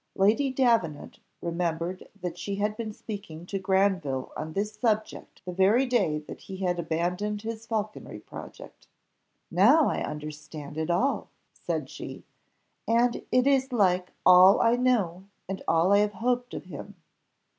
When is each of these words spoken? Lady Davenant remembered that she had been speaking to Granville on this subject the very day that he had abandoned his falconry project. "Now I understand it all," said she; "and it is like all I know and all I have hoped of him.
Lady 0.15 0.49
Davenant 0.49 1.19
remembered 1.43 2.07
that 2.19 2.35
she 2.35 2.55
had 2.55 2.75
been 2.75 2.91
speaking 2.91 3.45
to 3.45 3.59
Granville 3.59 4.31
on 4.35 4.53
this 4.53 4.73
subject 4.73 5.43
the 5.45 5.51
very 5.51 5.85
day 5.85 6.17
that 6.17 6.39
he 6.41 6.57
had 6.57 6.79
abandoned 6.79 7.43
his 7.43 7.67
falconry 7.67 8.17
project. 8.17 8.87
"Now 9.51 9.87
I 9.89 10.01
understand 10.01 10.75
it 10.75 10.89
all," 10.89 11.29
said 11.53 11.87
she; 11.87 12.23
"and 12.87 13.17
it 13.31 13.45
is 13.45 13.71
like 13.71 14.11
all 14.25 14.59
I 14.59 14.75
know 14.75 15.25
and 15.47 15.61
all 15.67 15.93
I 15.93 15.99
have 15.99 16.13
hoped 16.13 16.55
of 16.55 16.63
him. 16.65 16.95